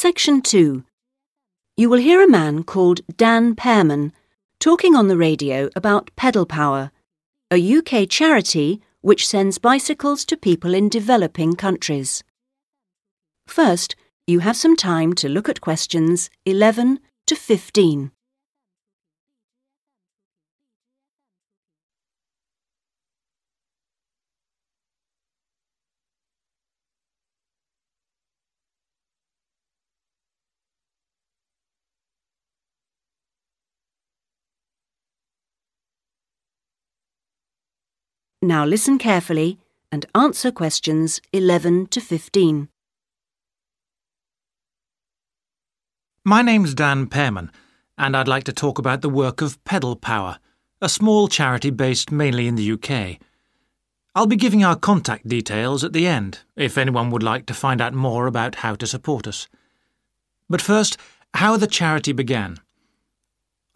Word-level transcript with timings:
Section 0.00 0.42
2. 0.42 0.84
You 1.76 1.90
will 1.90 1.98
hear 1.98 2.22
a 2.22 2.30
man 2.30 2.62
called 2.62 3.00
Dan 3.16 3.56
Pearman 3.56 4.12
talking 4.60 4.94
on 4.94 5.08
the 5.08 5.16
radio 5.16 5.70
about 5.74 6.14
Pedal 6.14 6.46
Power, 6.46 6.92
a 7.50 7.58
UK 7.58 8.08
charity 8.08 8.80
which 9.00 9.26
sends 9.26 9.58
bicycles 9.58 10.24
to 10.26 10.36
people 10.36 10.72
in 10.72 10.88
developing 10.88 11.56
countries. 11.56 12.22
First, 13.48 13.96
you 14.28 14.38
have 14.38 14.56
some 14.56 14.76
time 14.76 15.14
to 15.14 15.28
look 15.28 15.48
at 15.48 15.60
questions 15.60 16.30
11 16.46 17.00
to 17.26 17.34
15. 17.34 18.12
Now 38.48 38.64
listen 38.64 38.96
carefully 38.96 39.58
and 39.92 40.06
answer 40.14 40.50
questions 40.50 41.20
11 41.34 41.88
to 41.88 42.00
15. 42.00 42.70
My 46.24 46.40
name's 46.40 46.72
Dan 46.72 47.08
Pearman, 47.08 47.50
and 47.98 48.16
I'd 48.16 48.26
like 48.26 48.44
to 48.44 48.54
talk 48.54 48.78
about 48.78 49.02
the 49.02 49.10
work 49.10 49.42
of 49.42 49.62
Pedal 49.64 49.96
Power, 49.96 50.38
a 50.80 50.88
small 50.88 51.28
charity 51.28 51.68
based 51.68 52.10
mainly 52.10 52.46
in 52.48 52.54
the 52.54 52.72
UK. 52.72 53.20
I'll 54.14 54.26
be 54.26 54.34
giving 54.34 54.64
our 54.64 54.76
contact 54.76 55.28
details 55.28 55.84
at 55.84 55.92
the 55.92 56.06
end 56.06 56.38
if 56.56 56.78
anyone 56.78 57.10
would 57.10 57.22
like 57.22 57.44
to 57.48 57.52
find 57.52 57.82
out 57.82 57.92
more 57.92 58.26
about 58.26 58.54
how 58.64 58.74
to 58.76 58.86
support 58.86 59.26
us. 59.26 59.46
But 60.48 60.62
first, 60.62 60.96
how 61.34 61.58
the 61.58 61.66
charity 61.66 62.12
began. 62.12 62.60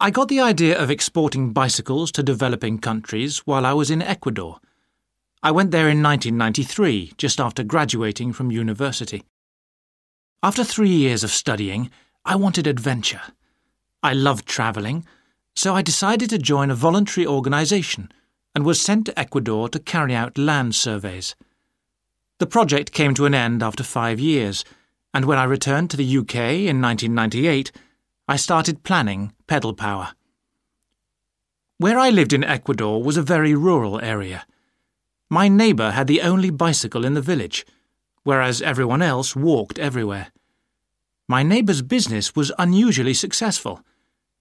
I 0.03 0.09
got 0.09 0.27
the 0.27 0.41
idea 0.41 0.77
of 0.77 0.91
exporting 0.91 1.53
bicycles 1.53 2.11
to 2.11 2.23
developing 2.23 2.77
countries 2.77 3.37
while 3.45 3.65
I 3.65 3.71
was 3.71 3.89
in 3.89 4.01
Ecuador. 4.01 4.59
I 5.41 5.51
went 5.51 5.71
there 5.71 5.87
in 5.87 6.03
1993, 6.03 7.13
just 7.17 7.39
after 7.39 7.63
graduating 7.63 8.33
from 8.33 8.51
university. 8.51 9.23
After 10.43 10.65
three 10.65 10.89
years 10.89 11.23
of 11.23 11.31
studying, 11.31 11.89
I 12.25 12.35
wanted 12.35 12.67
adventure. 12.67 13.21
I 14.03 14.11
loved 14.11 14.45
travelling, 14.45 15.05
so 15.55 15.73
I 15.73 15.81
decided 15.81 16.29
to 16.31 16.37
join 16.37 16.69
a 16.69 16.75
voluntary 16.75 17.25
organisation 17.25 18.11
and 18.53 18.65
was 18.65 18.81
sent 18.81 19.05
to 19.05 19.17
Ecuador 19.17 19.69
to 19.69 19.79
carry 19.79 20.13
out 20.13 20.37
land 20.37 20.75
surveys. 20.75 21.33
The 22.39 22.45
project 22.45 22.91
came 22.91 23.13
to 23.13 23.25
an 23.25 23.33
end 23.33 23.63
after 23.63 23.83
five 23.83 24.19
years, 24.19 24.65
and 25.13 25.23
when 25.23 25.37
I 25.37 25.45
returned 25.45 25.91
to 25.91 25.97
the 25.97 26.17
UK 26.17 26.35
in 26.67 26.81
1998, 26.81 27.71
I 28.25 28.37
started 28.37 28.83
planning 28.83 29.33
pedal 29.47 29.73
power. 29.73 30.13
Where 31.77 31.99
I 31.99 32.09
lived 32.09 32.31
in 32.31 32.41
Ecuador 32.41 33.03
was 33.03 33.17
a 33.17 33.21
very 33.21 33.53
rural 33.53 33.99
area. 33.99 34.45
My 35.29 35.49
neighbour 35.49 35.91
had 35.91 36.07
the 36.07 36.21
only 36.21 36.49
bicycle 36.49 37.03
in 37.03 37.15
the 37.15 37.21
village, 37.21 37.65
whereas 38.23 38.61
everyone 38.61 39.01
else 39.01 39.35
walked 39.35 39.77
everywhere. 39.77 40.31
My 41.27 41.43
neighbour's 41.43 41.81
business 41.81 42.33
was 42.33 42.53
unusually 42.57 43.13
successful, 43.13 43.81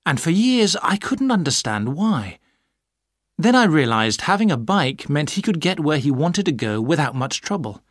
and 0.07 0.21
for 0.21 0.31
years 0.31 0.77
I 0.81 0.97
couldn't 0.97 1.33
understand 1.33 1.97
why. 1.97 2.39
Then 3.37 3.57
I 3.57 3.65
realised 3.65 4.23
having 4.23 4.53
a 4.53 4.57
bike 4.57 5.09
meant 5.09 5.31
he 5.31 5.43
could 5.43 5.59
get 5.59 5.81
where 5.81 5.99
he 5.99 6.13
wanted 6.13 6.47
to 6.47 6.53
go 6.53 6.81
without 6.81 7.17
much 7.17 7.41
trouble. 7.41 7.83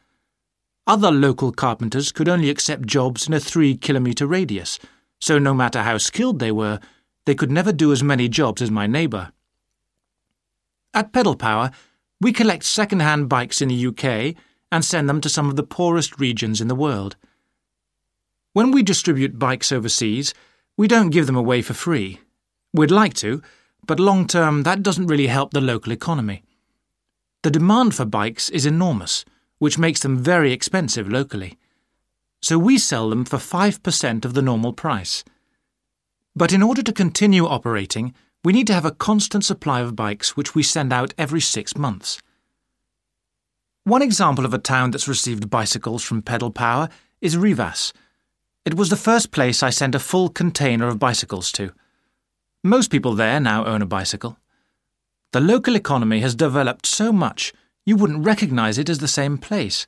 Other 0.88 1.12
local 1.12 1.52
carpenters 1.52 2.14
could 2.14 2.30
only 2.30 2.50
accept 2.50 2.86
jobs 2.86 3.28
in 3.28 3.34
a 3.34 3.42
three 3.42 3.76
kilometre 3.76 4.26
radius 4.26 4.80
so 5.22 5.38
no 5.38 5.54
matter 5.54 5.84
how 5.84 5.98
skilled 5.98 6.40
they 6.40 6.52
were, 6.52 6.80
they 7.26 7.36
could 7.36 7.52
never 7.52 7.72
do 7.72 7.92
as 7.92 8.04
many 8.04 8.28
jobs 8.28 8.62
as 8.62 8.72
my 8.72 8.88
neighbour. 8.88 9.32
At 10.94 11.14
Pedal 11.14 11.36
Power, 11.36 11.72
we 12.20 12.34
collect 12.34 12.64
second-hand 12.64 13.30
bikes 13.30 13.62
in 13.62 13.70
the 13.70 13.88
UK 13.88 14.36
and 14.72 14.84
send 14.84 15.08
them 15.08 15.22
to 15.22 15.30
some 15.30 15.48
of 15.48 15.56
the 15.56 15.64
poorest 15.64 16.20
regions 16.20 16.60
in 16.60 16.68
the 16.68 16.76
world. 16.76 17.16
When 18.54 18.72
we 18.72 18.84
distribute 18.84 19.40
bikes 19.40 19.72
overseas, 19.72 20.34
we 20.76 20.88
don't 20.88 21.12
give 21.12 21.28
them 21.28 21.38
away 21.38 21.62
for 21.62 21.74
free. 21.74 22.20
We'd 22.74 22.92
like 22.92 23.14
to, 23.16 23.42
but 23.86 24.00
long 24.00 24.28
term 24.28 24.64
that 24.64 24.84
doesn't 24.84 25.08
really 25.08 25.28
help 25.28 25.52
the 25.52 25.62
local 25.62 25.94
economy. 25.94 26.44
The 27.44 27.52
demand 27.52 27.96
for 27.96 28.06
bikes 28.06 28.50
is 28.50 28.66
enormous, 28.66 29.24
which 29.60 29.78
makes 29.78 30.02
them 30.02 30.18
very 30.18 30.52
expensive 30.52 31.08
locally 31.08 31.58
so 32.42 32.58
we 32.58 32.78
sell 32.78 33.10
them 33.10 33.26
for 33.26 33.38
5% 33.38 34.26
of 34.26 34.34
the 34.34 34.42
normal 34.42 34.74
price. 34.74 35.24
But 36.36 36.54
in 36.54 36.64
order 36.64 36.82
to 36.82 36.94
continue 36.94 37.46
operating, 37.46 38.14
we 38.44 38.54
need 38.54 38.68
to 38.68 38.74
have 38.74 38.86
a 38.86 38.92
constant 38.92 39.46
supply 39.46 39.82
of 39.82 39.96
bikes 39.96 40.36
which 40.36 40.56
we 40.56 40.64
send 40.64 40.92
out 40.92 41.14
every 41.18 41.42
six 41.42 41.78
months. 41.78 42.22
One 43.84 44.02
example 44.02 44.46
of 44.46 44.54
a 44.54 44.60
town 44.60 44.92
that's 44.92 45.08
received 45.08 45.50
bicycles 45.50 46.04
from 46.04 46.22
Pedal 46.22 46.52
Power 46.52 46.90
is 47.20 47.38
Rivas. 47.38 47.94
It 48.66 48.76
was 48.76 48.90
the 48.90 48.96
first 48.96 49.32
place 49.32 49.64
I 49.64 49.70
sent 49.70 49.96
a 49.96 50.00
full 50.00 50.30
container 50.30 50.88
of 50.88 51.00
bicycles 51.00 51.52
to. 51.54 51.72
Most 52.64 52.92
people 52.92 53.16
there 53.16 53.40
now 53.40 53.66
own 53.66 53.82
a 53.82 53.88
bicycle. 53.88 54.38
The 55.32 55.42
local 55.42 55.76
economy 55.76 56.20
has 56.20 56.36
developed 56.36 56.86
so 56.86 57.12
much 57.12 57.54
you 57.86 57.96
wouldn't 57.96 58.26
recognize 58.26 58.78
it 58.78 58.90
as 58.90 59.00
the 59.00 59.08
same 59.08 59.38
place. 59.38 59.88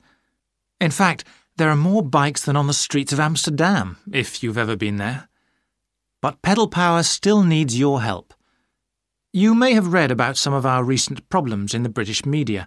In 0.80 0.90
fact, 0.90 1.24
there 1.56 1.70
are 1.70 1.76
more 1.76 2.02
bikes 2.02 2.44
than 2.44 2.56
on 2.56 2.66
the 2.66 2.72
streets 2.72 3.12
of 3.12 3.20
Amsterdam, 3.20 3.96
if 4.12 4.42
you've 4.42 4.58
ever 4.58 4.76
been 4.76 4.96
there. 4.96 5.28
But 6.20 6.42
pedal 6.42 6.66
power 6.66 7.02
still 7.04 7.44
needs 7.44 7.78
your 7.78 8.02
help. 8.02 8.34
You 9.32 9.54
may 9.54 9.74
have 9.74 9.92
read 9.92 10.10
about 10.10 10.36
some 10.36 10.52
of 10.52 10.66
our 10.66 10.82
recent 10.82 11.28
problems 11.28 11.72
in 11.72 11.84
the 11.84 11.88
British 11.88 12.26
media. 12.26 12.66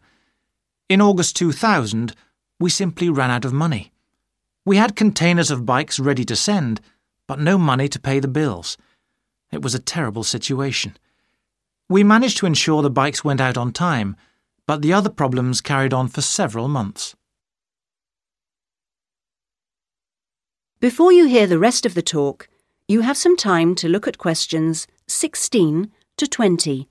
In 0.88 1.02
August 1.02 1.36
2000, 1.36 2.14
we 2.60 2.70
simply 2.70 3.10
ran 3.10 3.30
out 3.30 3.44
of 3.44 3.52
money. 3.52 3.92
We 4.64 4.78
had 4.78 4.96
containers 4.96 5.52
of 5.52 5.66
bikes 5.66 6.00
ready 6.00 6.24
to 6.24 6.36
send, 6.36 6.80
but 7.28 7.40
no 7.40 7.58
money 7.58 7.90
to 7.90 8.00
pay 8.00 8.20
the 8.22 8.28
bills. 8.30 8.78
It 9.52 9.62
was 9.62 9.76
a 9.76 9.80
terrible 9.80 10.24
situation. 10.24 10.96
We 11.90 12.04
managed 12.04 12.38
to 12.38 12.46
ensure 12.46 12.82
the 12.82 12.90
bikes 12.90 13.24
went 13.24 13.42
out 13.42 13.58
on 13.58 13.74
time, 13.74 14.16
but 14.66 14.82
the 14.82 14.94
other 14.94 15.10
problems 15.10 15.60
carried 15.60 15.94
on 15.94 16.08
for 16.08 16.22
several 16.22 16.70
months. 16.70 17.17
Before 20.80 21.12
you 21.12 21.26
hear 21.26 21.48
the 21.48 21.58
rest 21.58 21.88
of 21.88 21.96
the 21.96 22.04
talk, 22.04 22.48
you 22.88 23.02
have 23.02 23.18
some 23.18 23.36
time 23.36 23.74
to 23.76 23.90
look 23.90 24.08
at 24.08 24.20
questions 24.20 24.86
16 25.08 25.92
to 26.18 26.28
20. 26.28 26.88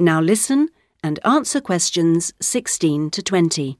Now 0.00 0.22
listen 0.22 0.70
and 1.02 1.18
answer 1.24 1.60
questions 1.60 2.32
16 2.40 3.10
to 3.10 3.22
20. 3.22 3.78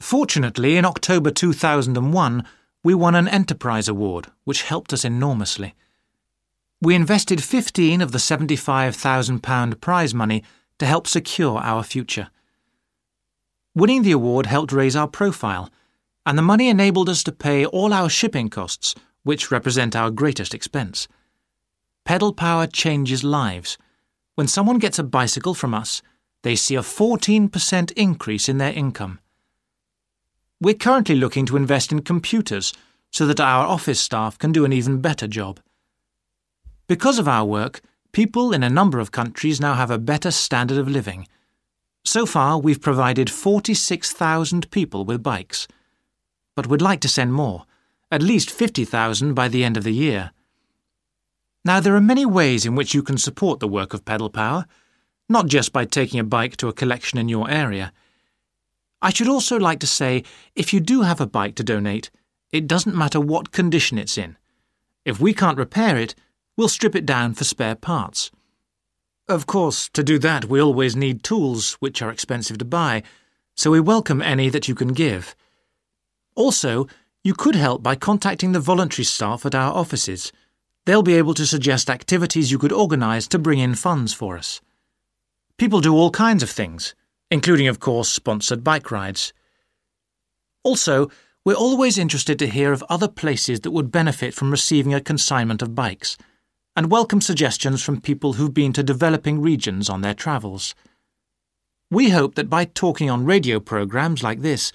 Fortunately, 0.00 0.76
in 0.76 0.84
October 0.84 1.30
2001, 1.30 2.44
we 2.82 2.94
won 2.94 3.14
an 3.14 3.28
Enterprise 3.28 3.88
Award, 3.88 4.28
which 4.44 4.62
helped 4.62 4.92
us 4.92 5.04
enormously. 5.04 5.74
We 6.80 6.94
invested 6.94 7.44
15 7.44 8.00
of 8.00 8.12
the 8.12 8.18
£75,000 8.18 9.80
prize 9.80 10.14
money 10.14 10.42
to 10.78 10.86
help 10.86 11.06
secure 11.06 11.58
our 11.58 11.82
future. 11.82 12.30
Winning 13.74 14.02
the 14.02 14.12
award 14.12 14.46
helped 14.46 14.72
raise 14.72 14.96
our 14.96 15.06
profile, 15.06 15.70
and 16.24 16.38
the 16.38 16.42
money 16.42 16.68
enabled 16.68 17.08
us 17.08 17.22
to 17.24 17.32
pay 17.32 17.66
all 17.66 17.92
our 17.92 18.08
shipping 18.08 18.48
costs, 18.48 18.94
which 19.22 19.50
represent 19.50 19.94
our 19.94 20.10
greatest 20.10 20.54
expense. 20.54 21.06
Pedal 22.04 22.32
power 22.32 22.66
changes 22.66 23.22
lives. 23.22 23.78
When 24.34 24.48
someone 24.48 24.78
gets 24.78 24.98
a 24.98 25.04
bicycle 25.04 25.54
from 25.54 25.74
us, 25.74 26.02
they 26.42 26.56
see 26.56 26.74
a 26.74 26.80
14% 26.80 27.92
increase 27.92 28.48
in 28.48 28.58
their 28.58 28.72
income. 28.72 29.20
We're 30.60 30.74
currently 30.74 31.14
looking 31.14 31.46
to 31.46 31.56
invest 31.56 31.92
in 31.92 32.02
computers 32.02 32.72
so 33.10 33.26
that 33.26 33.40
our 33.40 33.66
office 33.66 34.00
staff 34.00 34.38
can 34.38 34.52
do 34.52 34.64
an 34.64 34.72
even 34.72 35.00
better 35.00 35.26
job. 35.26 35.60
Because 36.86 37.18
of 37.18 37.28
our 37.28 37.44
work, 37.44 37.80
people 38.12 38.52
in 38.52 38.62
a 38.62 38.70
number 38.70 38.98
of 38.98 39.12
countries 39.12 39.60
now 39.60 39.74
have 39.74 39.90
a 39.90 39.98
better 39.98 40.30
standard 40.30 40.78
of 40.78 40.88
living. 40.88 41.26
So 42.04 42.26
far, 42.26 42.58
we've 42.58 42.80
provided 42.80 43.30
46,000 43.30 44.70
people 44.70 45.04
with 45.04 45.22
bikes. 45.22 45.68
But 46.56 46.66
we'd 46.66 46.82
like 46.82 47.00
to 47.00 47.08
send 47.08 47.32
more, 47.32 47.64
at 48.10 48.22
least 48.22 48.50
50,000 48.50 49.34
by 49.34 49.48
the 49.48 49.64
end 49.64 49.76
of 49.76 49.84
the 49.84 49.92
year. 49.92 50.32
Now, 51.64 51.80
there 51.80 51.94
are 51.94 52.00
many 52.00 52.24
ways 52.24 52.64
in 52.64 52.74
which 52.74 52.94
you 52.94 53.02
can 53.02 53.18
support 53.18 53.60
the 53.60 53.68
work 53.68 53.92
of 53.94 54.04
Pedal 54.04 54.30
Power. 54.30 54.66
not 55.30 55.46
just 55.46 55.72
by 55.72 55.84
taking 55.84 56.18
a 56.18 56.24
bike 56.24 56.56
to 56.56 56.68
a 56.68 56.72
collection 56.72 57.16
in 57.18 57.28
your 57.28 57.48
area. 57.48 57.92
I 59.00 59.10
should 59.10 59.28
also 59.28 59.58
like 59.58 59.78
to 59.78 59.86
say 59.86 60.24
if 60.56 60.74
you 60.74 60.80
do 60.80 61.02
have 61.02 61.20
a 61.20 61.26
bike 61.26 61.54
to 61.54 61.62
donate, 61.62 62.10
it 62.50 62.66
doesn't 62.66 62.96
matter 62.96 63.20
what 63.20 63.52
condition 63.52 63.96
it's 63.96 64.18
in. 64.18 64.36
If 65.04 65.20
we 65.20 65.32
can't 65.32 65.56
repair 65.56 65.96
it, 65.96 66.16
we'll 66.56 66.68
strip 66.68 66.96
it 66.96 67.06
down 67.06 67.34
for 67.34 67.44
spare 67.44 67.76
parts. 67.76 68.32
Of 69.28 69.46
course, 69.46 69.88
to 69.90 70.02
do 70.02 70.18
that, 70.18 70.46
we 70.46 70.60
always 70.60 70.96
need 70.96 71.22
tools, 71.22 71.74
which 71.74 72.02
are 72.02 72.10
expensive 72.10 72.58
to 72.58 72.64
buy, 72.64 73.04
so 73.54 73.70
we 73.70 73.78
welcome 73.80 74.20
any 74.20 74.48
that 74.48 74.66
you 74.66 74.74
can 74.74 74.92
give. 74.92 75.36
Also, 76.34 76.88
you 77.22 77.34
could 77.34 77.54
help 77.54 77.84
by 77.84 77.94
contacting 77.94 78.50
the 78.50 78.58
voluntary 78.58 79.04
staff 79.04 79.46
at 79.46 79.54
our 79.54 79.72
offices. 79.72 80.32
They'll 80.90 81.04
be 81.04 81.14
able 81.14 81.34
to 81.34 81.46
suggest 81.46 81.88
activities 81.88 82.50
you 82.50 82.58
could 82.58 82.72
organise 82.72 83.28
to 83.28 83.38
bring 83.38 83.60
in 83.60 83.76
funds 83.76 84.12
for 84.12 84.36
us. 84.36 84.60
People 85.56 85.80
do 85.80 85.94
all 85.94 86.10
kinds 86.10 86.42
of 86.42 86.50
things, 86.50 86.96
including, 87.30 87.68
of 87.68 87.78
course, 87.78 88.08
sponsored 88.08 88.64
bike 88.64 88.90
rides. 88.90 89.32
Also, 90.64 91.08
we're 91.44 91.54
always 91.54 91.96
interested 91.96 92.40
to 92.40 92.48
hear 92.48 92.72
of 92.72 92.82
other 92.88 93.06
places 93.06 93.60
that 93.60 93.70
would 93.70 93.92
benefit 93.92 94.34
from 94.34 94.50
receiving 94.50 94.92
a 94.92 95.00
consignment 95.00 95.62
of 95.62 95.76
bikes, 95.76 96.18
and 96.74 96.90
welcome 96.90 97.20
suggestions 97.20 97.84
from 97.84 98.00
people 98.00 98.32
who've 98.32 98.52
been 98.52 98.72
to 98.72 98.82
developing 98.82 99.40
regions 99.40 99.88
on 99.88 100.00
their 100.00 100.12
travels. 100.12 100.74
We 101.88 102.10
hope 102.10 102.34
that 102.34 102.50
by 102.50 102.64
talking 102.64 103.08
on 103.08 103.24
radio 103.24 103.60
programs 103.60 104.24
like 104.24 104.40
this, 104.40 104.72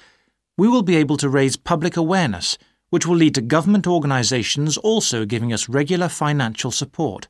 we 0.57 0.69
will 0.69 0.81
be 0.81 0.95
able 0.95 1.17
to 1.17 1.27
raise 1.27 1.57
public 1.57 1.97
awareness, 1.97 2.57
which 2.89 3.05
will 3.05 3.15
lead 3.15 3.35
to 3.35 3.41
government 3.41 3.87
organisations 3.87 4.77
also 4.77 5.25
giving 5.25 5.51
us 5.51 5.69
regular 5.69 6.07
financial 6.07 6.71
support, 6.71 7.27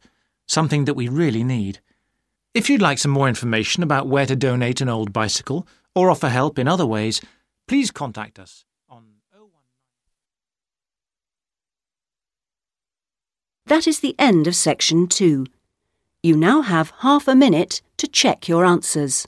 something 0.48 0.86
that 0.86 0.96
we 0.96 1.08
really 1.08 1.44
need. 1.44 1.80
If 2.54 2.70
you'd 2.70 2.82
like 2.82 3.00
some 3.00 3.12
more 3.12 3.28
information 3.28 3.84
about 3.84 4.08
where 4.08 4.26
to 4.26 4.36
donate 4.36 4.82
an 4.82 4.90
old 4.90 5.12
bicycle 5.12 5.68
or 5.94 6.10
offer 6.10 6.30
help 6.30 6.58
in 6.58 6.68
other 6.68 6.86
ways, 6.86 7.22
please 7.68 7.92
contact 7.92 8.40
us. 8.40 8.66
on 8.90 9.04
oh 9.38 9.50
That 13.66 13.88
is 13.88 14.00
the 14.00 14.16
end 14.20 14.48
of 14.48 14.56
section 14.56 15.08
two. 15.08 15.46
You 16.24 16.38
now 16.38 16.62
have 16.62 16.94
half 17.00 17.28
a 17.28 17.36
minute 17.36 17.82
to 17.98 18.08
check 18.08 18.48
your 18.48 18.66
answers. 18.66 19.28